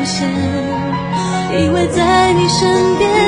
[0.00, 0.26] 出现
[1.62, 3.19] 以为在你身边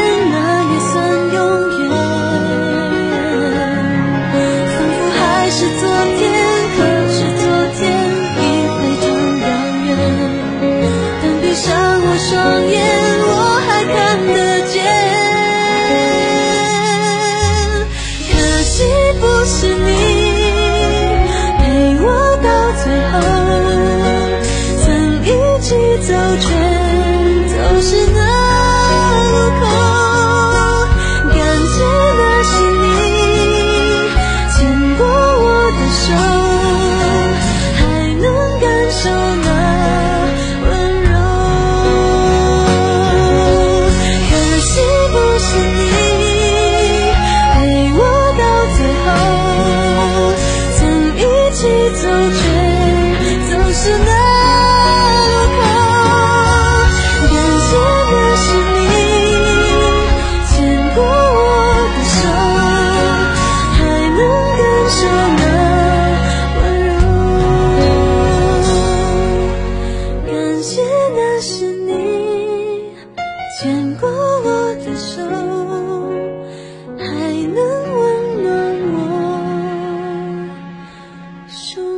[81.52, 81.91] 树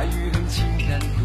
[0.00, 1.19] 爱与恨，情感。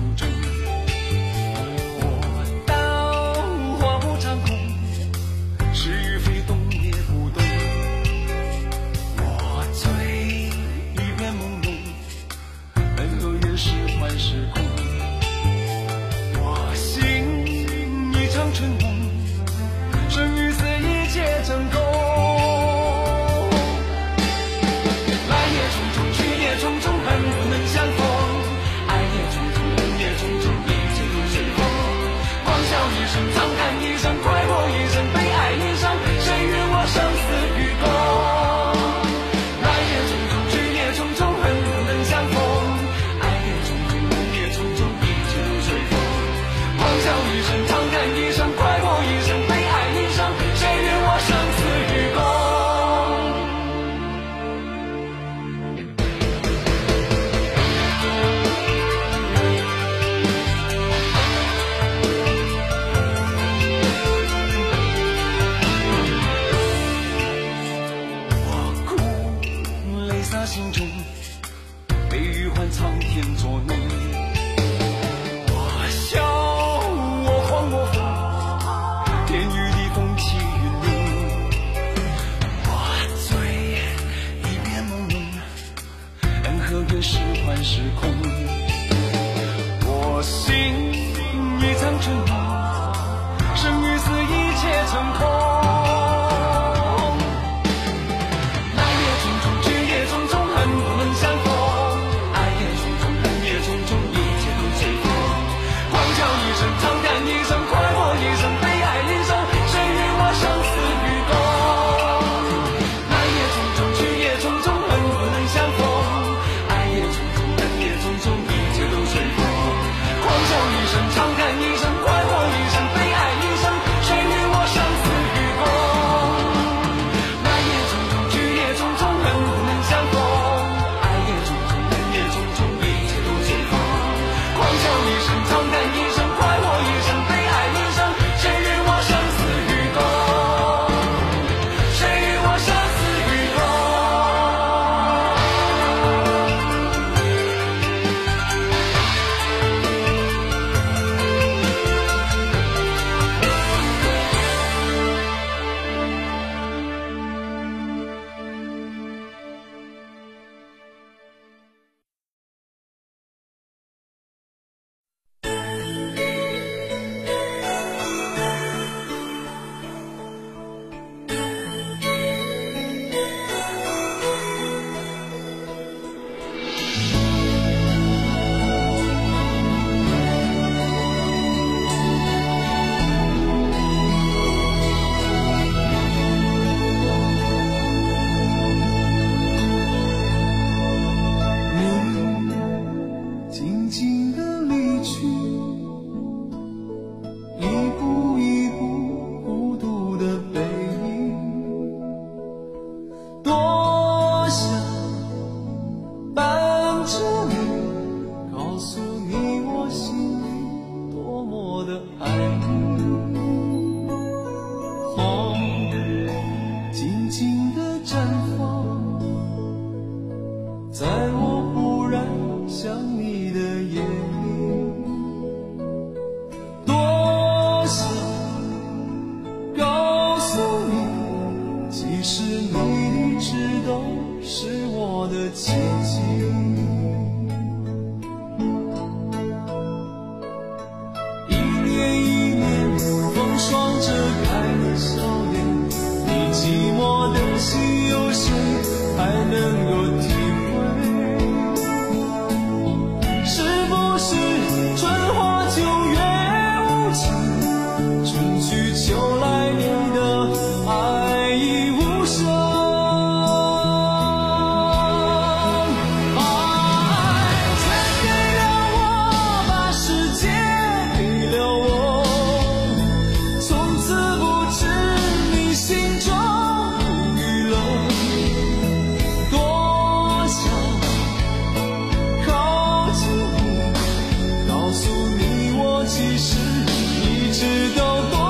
[287.66, 288.45] 知道多。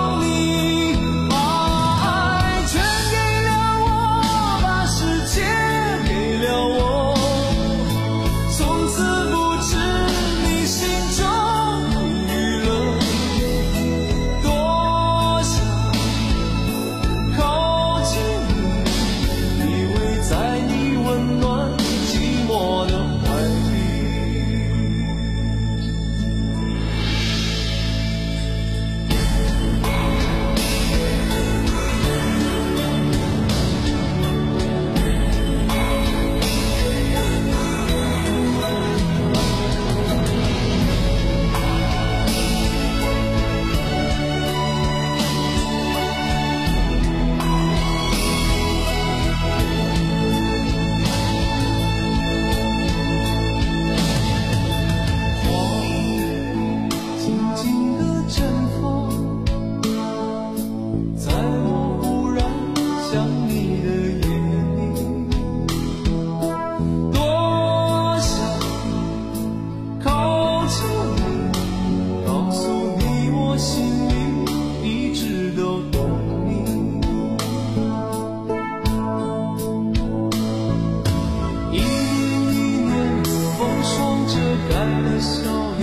[84.36, 85.48] 遮盖的笑
[85.78, 85.82] 脸，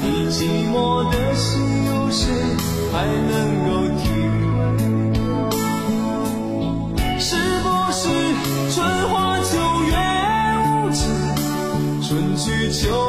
[0.00, 0.36] 你寂
[0.72, 0.74] 寞
[1.10, 1.44] 的心
[1.84, 2.22] 有谁
[2.90, 3.30] 还能
[3.66, 4.02] 够体
[4.56, 4.56] 会？
[7.18, 8.08] 是不是
[8.72, 8.74] 春
[9.10, 9.52] 花秋
[9.84, 9.92] 月
[10.64, 11.04] 无情，
[12.00, 13.03] 春去秋